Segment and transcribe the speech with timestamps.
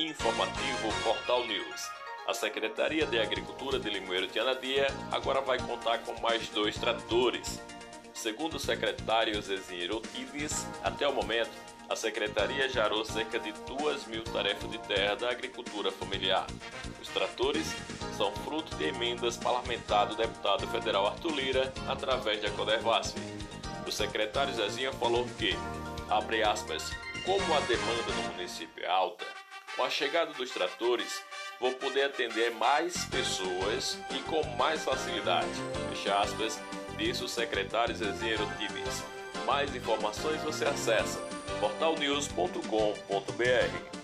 [0.00, 1.90] Informativo Portal News.
[2.26, 7.60] A Secretaria de Agricultura de Limoeiro de Anadia agora vai contar com mais dois tratores.
[8.14, 11.50] Segundo o secretário Zezinho Tives, até o momento,
[11.86, 16.46] a Secretaria gerou cerca de 2 mil tarefas de terra da agricultura familiar.
[17.02, 17.66] Os tratores
[18.16, 23.18] são fruto de emendas parlamentares do deputado federal Arthur Lira através da Codervasf.
[23.86, 25.54] O secretário Zezinho falou que,
[26.08, 26.90] abre aspas,
[27.26, 29.26] como a demanda no município é alta,
[29.80, 31.24] com a chegada dos tratores,
[31.58, 35.48] vou poder atender mais pessoas e com mais facilidade.
[35.88, 36.60] Fecha aspas,
[36.98, 39.02] disse o secretário Zezinho Times.
[39.46, 41.18] Mais informações você acessa
[41.60, 43.99] portalnews.com.br.